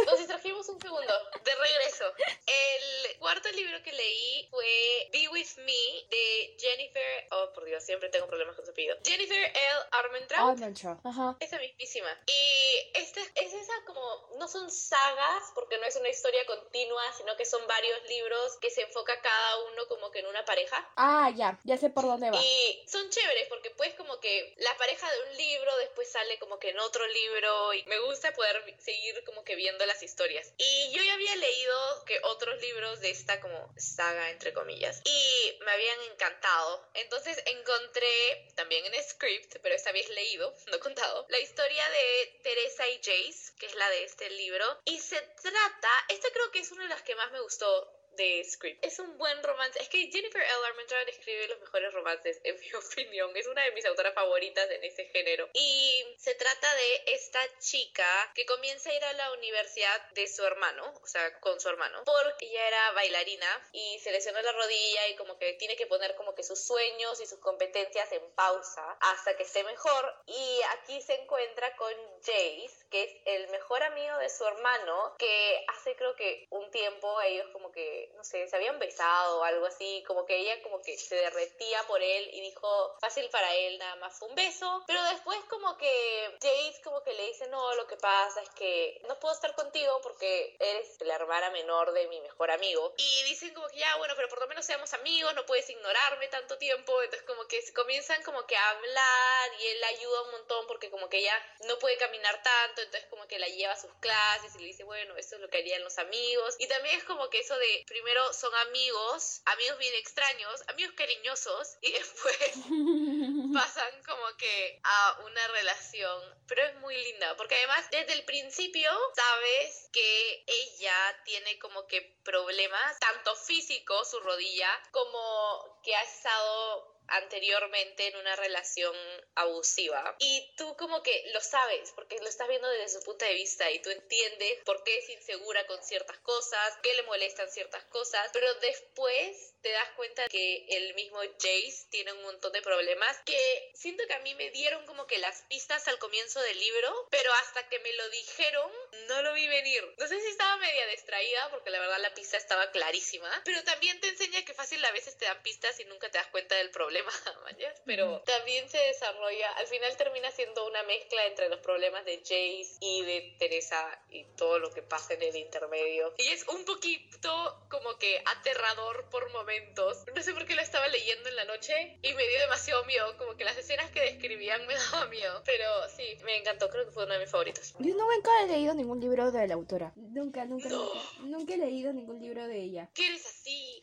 [0.06, 1.12] nos distrajimos un segundo.
[1.42, 2.04] De regreso.
[2.46, 7.84] El cuarto libro que leí fue Be With Me de Jennifer, oh, por Dios.
[7.84, 8.96] Siempre tengo problemas con su apellido.
[9.04, 9.88] Jennifer L.
[9.92, 10.50] Armentrout.
[10.50, 11.36] Armentrout, ajá.
[11.40, 12.10] Esa mismísima.
[12.26, 17.36] Y esta es esa como, no son sagas, porque no es una historia continua, sino
[17.36, 20.88] que son varios libros que se enfoca cada uno como que en una pareja.
[20.96, 22.40] Ah, ya, ya sé por dónde va.
[22.40, 26.58] Y son chéveres porque pues como que la pareja de un libro después sale como
[26.58, 30.52] que en otro libro y me gusta poder seguir como que viendo las historias.
[30.58, 35.58] Y yo ya había leído que otros libros de esta como saga entre comillas y
[35.64, 36.86] me habían encantado.
[36.94, 42.88] Entonces encontré también en script, pero esta vez leído, no contado, la historia de Teresa
[42.88, 44.64] y Jace, que es la de este libro.
[44.84, 48.44] Y se trata, esta creo que es una de las que más me gustó de
[48.44, 48.84] Script.
[48.84, 49.80] Es un buen romance.
[49.80, 50.66] Es que Jennifer L.
[50.66, 53.36] Armentrout escribe los mejores romances, en mi opinión.
[53.36, 55.48] Es una de mis autoras favoritas en ese género.
[55.54, 60.44] Y se trata de esta chica que comienza a ir a la universidad de su
[60.44, 65.08] hermano, o sea, con su hermano, porque ella era bailarina y se lesionó la rodilla
[65.08, 68.96] y como que tiene que poner como que sus sueños y sus competencias en pausa
[69.00, 70.14] hasta que esté mejor.
[70.26, 75.64] Y aquí se encuentra con Jace, que es el mejor amigo de su hermano, que
[75.68, 79.66] hace creo que un tiempo ellos como que no sé, se habían besado o algo
[79.66, 83.78] así, como que ella como que se derretía por él y dijo, fácil para él,
[83.78, 87.74] nada más fue un beso, pero después como que Jace como que le dice, no,
[87.74, 92.06] lo que pasa es que no puedo estar contigo porque eres la hermana menor de
[92.08, 92.94] mi mejor amigo.
[92.96, 96.28] Y dicen como que ya, bueno, pero por lo menos seamos amigos, no puedes ignorarme
[96.28, 100.30] tanto tiempo, entonces como que comienzan como que a hablar y él la ayuda un
[100.32, 101.34] montón porque como que ella
[101.66, 104.84] no puede caminar tanto, entonces como que la lleva a sus clases y le dice,
[104.84, 106.56] bueno, esto es lo que harían los amigos.
[106.58, 111.76] Y también es como que eso de primero son amigos, amigos bien extraños, amigos cariñosos,
[111.82, 112.36] y después
[113.52, 116.22] pasan como que a una relación.
[116.46, 122.02] Pero es muy linda, porque además desde el principio sabes que ella tiene como que
[122.24, 128.94] problemas, tanto físicos, su rodilla, como que ha estado anteriormente en una relación
[129.34, 133.34] abusiva y tú como que lo sabes porque lo estás viendo desde su punto de
[133.34, 137.84] vista y tú entiendes por qué es insegura con ciertas cosas, qué le molestan ciertas
[137.86, 143.16] cosas, pero después te das cuenta que el mismo Jace tiene un montón de problemas
[143.24, 147.08] que siento que a mí me dieron como que las pistas al comienzo del libro,
[147.10, 148.70] pero hasta que me lo dijeron
[149.08, 149.82] no lo vi venir.
[149.98, 154.00] No sé si estaba media distraída porque la verdad la pista estaba clarísima, pero también
[154.00, 156.70] te enseña que fácil a veces te dan pistas y nunca te das cuenta del
[156.70, 156.99] problema
[157.84, 162.76] pero también se desarrolla, al final termina siendo una mezcla entre los problemas de Jace
[162.80, 166.14] y de Teresa y todo lo que pasa en el intermedio.
[166.18, 170.04] Y es un poquito como que aterrador por momentos.
[170.14, 173.16] No sé por qué lo estaba leyendo en la noche y me dio demasiado miedo,
[173.18, 175.42] como que las escenas que describían me daban miedo.
[175.44, 177.74] Pero sí, me encantó, creo que fue uno de mis favoritos.
[177.78, 179.92] Yo nunca he leído ningún libro de la autora.
[179.96, 182.88] Nunca, nunca, nunca, nunca he leído ningún libro de ella.
[182.94, 183.82] ¿Qué eres así?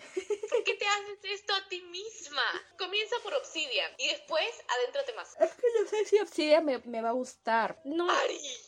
[0.49, 2.43] ¿Por qué te haces esto a ti misma?
[2.77, 5.35] Comienza por Obsidian y después adéntrate más.
[5.39, 7.79] Es que no sé si Obsidian me, va a gustar.
[7.83, 8.07] No.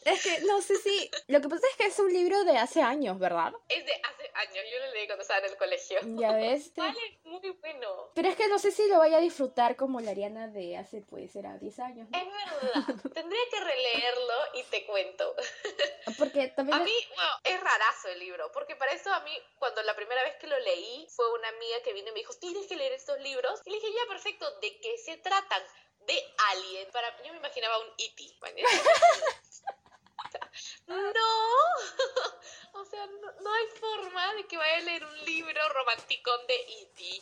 [0.06, 1.10] Es que no sé si.
[1.28, 3.54] Lo que pasa es que es un libro de hace años, ¿verdad?
[3.67, 4.65] Es de hace años.
[4.71, 5.99] Yo lo leí cuando estaba en el colegio.
[6.19, 6.73] Ya ves.
[6.75, 8.12] Vale, muy bueno.
[8.15, 11.02] Pero es que no sé si lo vaya a disfrutar como la Ariana de hace,
[11.02, 12.08] pues, era 10 años.
[12.13, 12.95] Es verdad.
[13.13, 15.36] Tendría que releerlo y te cuento.
[16.17, 16.80] Porque también.
[16.80, 18.52] A mí, bueno, es rarazo el libro.
[18.52, 21.82] Porque para eso a mí, cuando la primera vez que lo leí, fue una amiga
[21.84, 23.62] que vino y me dijo: Tienes que leer estos libros.
[23.65, 24.29] Y le dije: Ya, perfecto.
[24.62, 25.63] ¿De qué se tratan?
[26.00, 26.89] De Alien.
[26.92, 28.24] Para yo me imaginaba un E.T.
[30.88, 30.96] no,
[32.74, 37.22] o sea, no, hay forma de que vaya a leer un libro romanticón de E.T.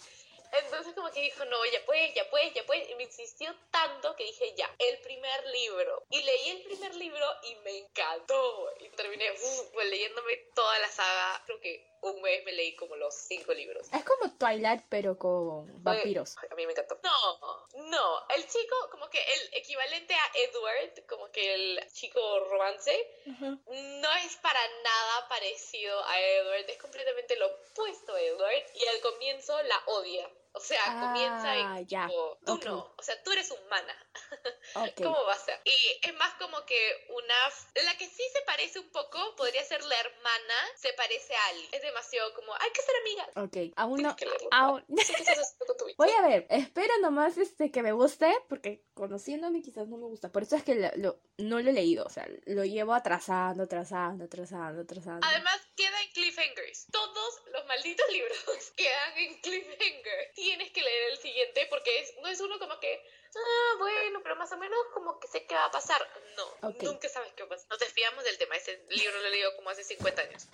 [0.53, 2.89] Entonces como que dijo, no, ya pues, ya pues, ya pues.
[2.89, 6.03] Y me insistió tanto que dije, ya, el primer libro.
[6.09, 8.73] Y leí el primer libro y me encantó.
[8.79, 9.33] Y terminé
[9.73, 13.87] pues, leyéndome toda la saga, creo que un mes me leí como los cinco libros.
[13.93, 16.35] Es como Twilight, pero con vampiros.
[16.49, 16.99] a mí me encantó.
[17.03, 18.27] No, no.
[18.35, 24.35] El chico, como que el equivalente a Edward, como que el chico romance, no es
[24.37, 26.69] para nada parecido a Edward.
[26.69, 28.63] Es completamente lo opuesto a Edward.
[28.75, 30.29] Y al comienzo la odia.
[30.57, 32.09] O sea, comienza y ah, ya.
[32.43, 33.93] tú no, o sea, tú eres humana.
[34.97, 35.61] ¿Cómo va a ser?
[35.63, 37.85] Y es más como que una...
[37.85, 41.69] La que sí se parece un poco podría ser la hermana, se parece a Ali.
[41.71, 43.29] Es demasiado como, hay que ser amigas.
[43.35, 44.15] Ok, aún no...
[44.49, 44.83] Aún...
[45.97, 50.31] Voy a ver, espero nomás este, que me guste, porque conociéndome quizás no me gusta.
[50.31, 54.25] Por eso es que lo, no lo he leído, o sea, lo llevo atrasando, atrasando,
[54.25, 55.27] atrasando, atrasando.
[55.27, 56.87] Además, queda en cliffhangers.
[56.91, 62.29] Todos los malditos libros quedan en cliffhanger tienes que leer el siguiente porque es, no
[62.29, 63.03] es uno como que,
[63.35, 66.01] ah, bueno, pero más o menos como que sé qué va a pasar.
[66.37, 67.69] No, nunca sabes qué va a pasar.
[67.69, 68.55] Nos desviamos del tema.
[68.55, 70.47] Ese libro lo he leído como hace 50 años.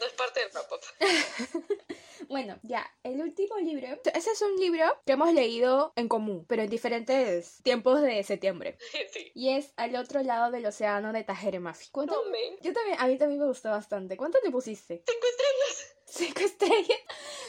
[0.00, 0.70] No es parte del wrap
[2.28, 3.86] bueno, ya, el último libro.
[4.12, 8.78] Ese es un libro que hemos leído en común, pero en diferentes tiempos de septiembre.
[9.12, 9.30] Sí.
[9.34, 11.86] Y es Al otro lado del océano de Tajere Mafi.
[11.94, 14.16] Yo también, a mí también me gustó bastante.
[14.16, 15.02] ¿Cuánto le pusiste?
[15.06, 15.95] Cinco estrellas.
[16.16, 17.00] Cinco estrellas.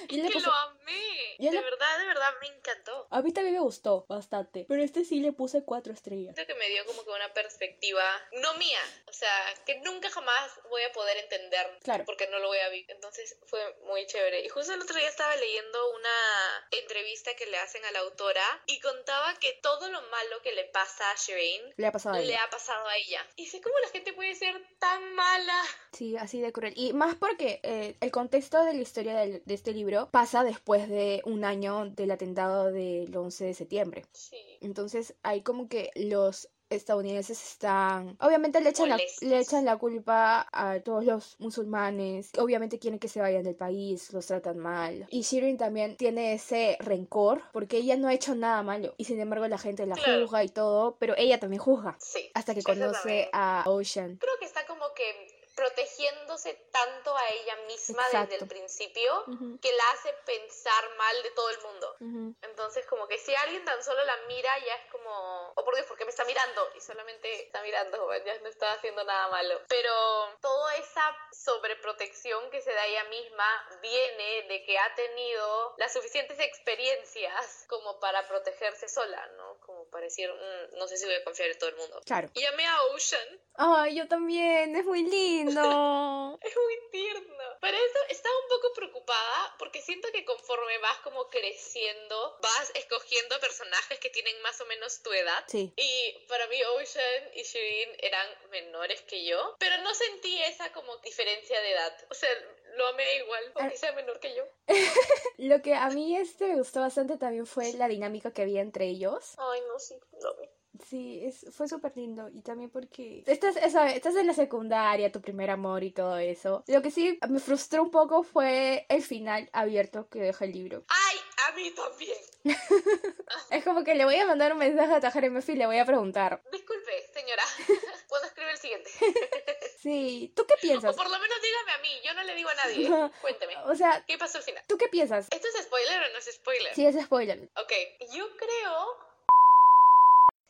[0.09, 1.35] Yo le que puse- lo amé.
[1.39, 3.07] Yo de le- verdad, de verdad me encantó.
[3.11, 4.65] A mí también me gustó bastante.
[4.67, 6.33] Pero este sí le puse cuatro estrellas.
[6.35, 8.03] Siento que me dio como que una perspectiva
[8.41, 12.05] no mía, o sea, que nunca jamás voy a poder entender Claro.
[12.05, 12.89] porque no lo voy a vivir.
[12.89, 14.43] Entonces fue muy chévere.
[14.43, 18.43] Y justo el otro día estaba leyendo una entrevista que le hacen a la autora
[18.65, 22.19] y contaba que todo lo malo que le pasa a Shireen Le ha pasado a
[22.19, 22.43] le ella.
[22.43, 23.25] ha pasado a ella.
[23.35, 25.61] Y sé cómo la gente puede ser tan mala.
[25.91, 26.73] Sí, así de cruel.
[26.75, 31.21] Y más porque eh, el contexto de la historia de este libro pasa después de
[31.25, 34.05] un año del atentado del 11 de septiembre.
[34.13, 34.37] Sí.
[34.61, 40.45] Entonces hay como que los estadounidenses están obviamente le echan la, le echan la culpa
[40.51, 45.21] a todos los musulmanes obviamente quieren que se vayan del país los tratan mal y
[45.21, 49.47] Shirin también tiene ese rencor porque ella no ha hecho nada malo y sin embargo
[49.47, 50.23] la gente la Claro.
[50.25, 52.29] juzga y todo pero ella también juzga Sí.
[52.33, 58.05] hasta que conoce a Ocean Creo que está como que protegiéndose tanto a ella misma
[58.05, 58.29] Exacto.
[58.29, 59.25] desde el principio
[59.59, 61.95] que la hace pensar mal de todo el mundo.
[62.43, 65.87] Entonces, como que si alguien tan solo la mira, ya es como, oh por Dios,
[65.87, 66.69] ¿por qué me está mirando?
[66.75, 69.59] Y solamente está mirando, ya no está haciendo nada malo.
[69.67, 75.91] Pero toda esa sobreprotección que se da ella misma viene de que ha tenido las
[75.91, 79.57] suficientes experiencias como para protegerse sola, ¿no?
[79.97, 81.99] Para decir, "Mm, no sé si voy a confiar en todo el mundo.
[82.05, 87.43] claro Y llamé a Ocean, ay yo también es muy lindo es muy tierno.
[87.59, 93.39] Para eso estaba un poco preocupada porque siento que conforme vas como creciendo, vas escogiendo
[93.39, 95.43] personajes que tienen más o menos tu edad.
[95.47, 100.71] sí Y para mí Ocean y Shirin eran menores que yo, pero no sentí esa
[100.73, 102.05] como diferencia de edad.
[102.11, 102.29] O sea,
[102.77, 103.77] lo amé igual, aunque Ah.
[103.79, 104.43] sea menor que yo.
[105.37, 108.85] lo que a mí este me gustó bastante también fue la dinámica que había entre
[108.85, 110.49] ellos Ay, no, sí, lo amé.
[110.87, 115.21] Sí, es, fue súper lindo y también porque estás, eso, estás en la secundaria, tu
[115.21, 116.63] primer amor y todo eso.
[116.67, 120.83] Lo que sí me frustró un poco fue el final abierto que deja el libro.
[120.89, 122.17] Ay, a mí también.
[123.49, 125.79] Es como que le voy a mandar un mensaje a Tajare Mefi y le voy
[125.79, 126.41] a preguntar.
[126.51, 127.43] Disculpe, señora.
[128.07, 128.89] ¿Puedo escribir el siguiente?
[129.79, 130.95] Sí, ¿tú qué O piensas?
[130.95, 132.89] por lo menos dígame a mí, yo no le digo a nadie.
[132.89, 133.11] No.
[133.21, 133.55] Cuénteme.
[133.65, 134.63] O sea, ¿Qué pasó al final?
[134.67, 135.27] ¿tú qué piensas?
[135.31, 136.73] ¿Esto es spoiler o no es spoiler?
[136.75, 137.49] Sí, es spoiler.
[137.55, 137.71] Ok,
[138.13, 139.07] yo creo...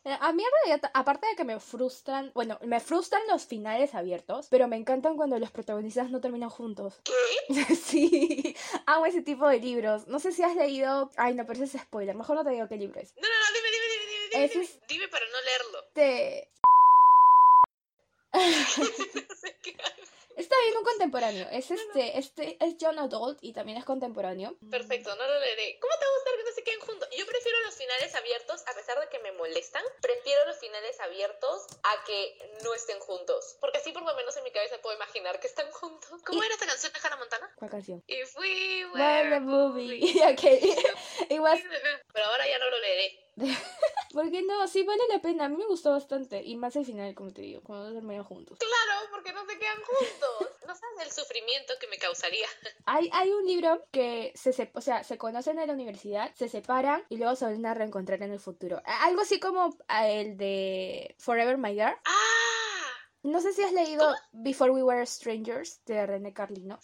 [0.04, 3.94] Eh, A mí en realidad, aparte de que me frustran, bueno, me frustran los finales
[3.94, 7.00] abiertos, pero me encantan cuando los protagonistas no terminan juntos.
[7.04, 7.14] ¿Qué?
[7.76, 10.06] Sí, amo ese tipo de libros.
[10.08, 11.10] No sé si has leído.
[11.16, 12.14] Ay, no, pero ese es spoiler.
[12.14, 13.14] Mejor no te digo qué libro es.
[13.16, 15.84] No, no, no, dime, dime, dime, dime, Dime, es- dime para no leerlo.
[15.94, 16.48] Te...
[18.32, 19.76] No sé qué.
[20.36, 21.48] Está bien un contemporáneo.
[21.50, 24.56] Es este, este es John Adult y también es contemporáneo.
[24.70, 25.80] Perfecto, no lo leeré.
[25.80, 27.08] ¿Cómo te va a gustar que no se queden juntos?
[27.18, 31.66] Yo prefiero los finales abiertos, a pesar de que me molestan, prefiero los finales abiertos
[31.82, 33.56] a que no estén juntos.
[33.60, 36.22] Porque así por lo menos en mi cabeza puedo imaginar que están juntos.
[36.24, 37.50] ¿Cómo Y- era esta canción de Hannah Montana?
[37.56, 38.04] ¿Cuál canción?
[38.06, 39.98] If we were the a movie.
[39.98, 40.22] movie.
[40.22, 40.42] ok.
[41.30, 41.60] It was-
[42.12, 43.24] Pero ahora ya no lo leeré.
[44.12, 44.66] ¿Por qué no?
[44.66, 45.44] Sí, vale la pena.
[45.44, 46.42] A mí me gustó bastante.
[46.42, 48.58] Y más el final, como te digo, cuando terminan juntos.
[48.58, 50.48] Claro, porque no se quedan juntos.
[50.66, 52.46] No sabes el sufrimiento que me causaría.
[52.86, 56.48] Hay, hay un libro que se, sep- o sea, se conocen en la universidad, se
[56.48, 58.80] separan y luego se vuelven a reencontrar en el futuro.
[58.84, 61.94] Algo así como el de Forever My Girl.
[62.04, 62.92] ¡Ah!
[63.24, 66.78] No sé si has leído Before We Were Strangers de René Carlino.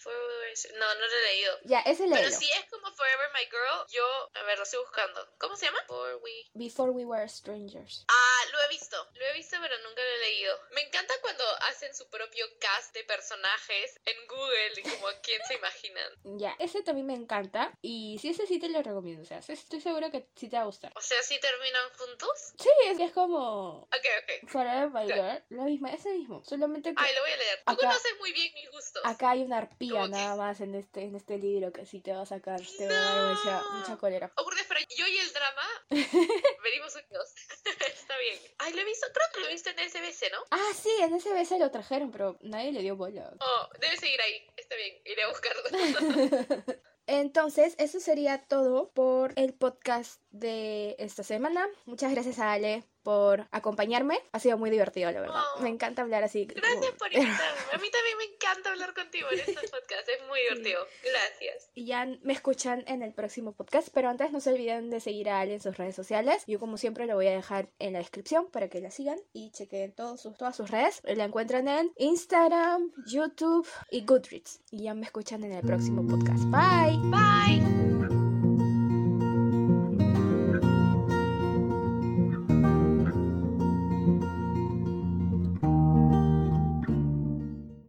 [0.78, 1.58] No, no lo he leído.
[1.64, 2.36] Ya, ese Pero léelo.
[2.36, 5.28] si es como Forever My Girl, yo, a ver, lo estoy buscando.
[5.38, 5.78] ¿Cómo se llama?
[5.86, 6.30] For We.
[6.54, 8.04] Before We Were Strangers.
[8.08, 8.96] Ah, lo he visto.
[9.14, 10.58] Lo he visto, pero nunca lo he leído.
[10.72, 15.40] Me encanta cuando hacen su propio cast de personajes en Google y como a quién
[15.46, 16.12] se imaginan.
[16.38, 17.72] Ya, ese también me encanta.
[17.82, 19.22] Y sí, ese sí te lo recomiendo.
[19.22, 20.92] O sea, estoy segura que sí te va a gustar.
[20.96, 22.52] O sea, ¿sí terminan juntos?
[22.58, 24.48] Sí, es, es como Ok, ok.
[24.50, 25.44] Forever My Girl.
[25.50, 26.42] Lo mismo, ese mismo.
[26.44, 27.56] Solamente que Ay, lo voy a leer.
[27.66, 29.02] Tú Acá- conoces muy bien mis gustos.
[29.04, 30.10] acá hay una arpía ¿Cómo que?
[30.10, 32.94] nada más en este, en este libro que sí te va a sacar, te va
[32.94, 34.32] a dar mucha, mucha cólera.
[34.36, 37.34] Oh, por Dios, pero yo y el drama venimos unidos.
[37.64, 38.38] Está bien.
[38.58, 40.38] Ay, lo he visto, creo que lo he visto en SBC, ¿no?
[40.50, 43.32] Ah, sí, en se lo trajeron, pero nadie le dio bola.
[43.40, 44.46] Oh, debe seguir ahí.
[44.56, 45.62] Está bien, iré a buscarlo.
[47.06, 51.68] Entonces, eso sería todo por el podcast de esta semana.
[51.86, 54.18] Muchas gracias a Ale por acompañarme.
[54.32, 55.42] Ha sido muy divertido, la verdad.
[55.56, 55.60] Oh.
[55.60, 56.46] Me encanta hablar así.
[56.46, 57.60] Gracias por invitarme.
[57.72, 60.08] A mí también me encanta hablar contigo en estos podcasts.
[60.08, 60.84] Es muy divertido.
[61.02, 61.70] Gracias.
[61.74, 65.28] Y ya me escuchan en el próximo podcast, pero antes no se olviden de seguir
[65.28, 66.42] a Ale en sus redes sociales.
[66.46, 69.50] Yo como siempre lo voy a dejar en la descripción para que la sigan y
[69.50, 71.02] chequen todos sus, todas sus redes.
[71.04, 74.62] La encuentran en Instagram, YouTube y Goodreads.
[74.70, 76.44] Y ya me escuchan en el próximo podcast.
[76.44, 76.98] Bye.
[77.10, 77.83] Bye.